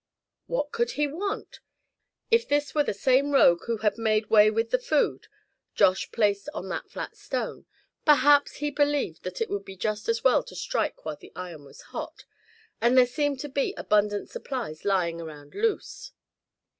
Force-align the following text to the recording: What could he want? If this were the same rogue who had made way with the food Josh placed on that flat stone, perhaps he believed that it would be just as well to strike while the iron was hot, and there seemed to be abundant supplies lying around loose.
What 0.47 0.71
could 0.71 0.93
he 0.93 1.05
want? 1.05 1.59
If 2.31 2.47
this 2.47 2.73
were 2.73 2.81
the 2.83 2.91
same 2.91 3.33
rogue 3.33 3.65
who 3.67 3.77
had 3.85 3.99
made 3.99 4.31
way 4.31 4.49
with 4.49 4.71
the 4.71 4.79
food 4.79 5.27
Josh 5.75 6.11
placed 6.11 6.49
on 6.55 6.69
that 6.69 6.89
flat 6.89 7.15
stone, 7.15 7.67
perhaps 8.03 8.53
he 8.55 8.71
believed 8.71 9.21
that 9.21 9.41
it 9.41 9.49
would 9.51 9.63
be 9.63 9.77
just 9.77 10.09
as 10.09 10.23
well 10.23 10.41
to 10.45 10.55
strike 10.55 11.05
while 11.05 11.17
the 11.17 11.31
iron 11.35 11.65
was 11.65 11.81
hot, 11.93 12.25
and 12.81 12.97
there 12.97 13.05
seemed 13.05 13.39
to 13.41 13.47
be 13.47 13.75
abundant 13.77 14.31
supplies 14.31 14.85
lying 14.85 15.21
around 15.21 15.53
loose. 15.53 16.11